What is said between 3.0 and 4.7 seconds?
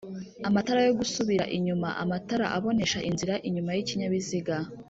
inzira inyuma y’ikinyabiziga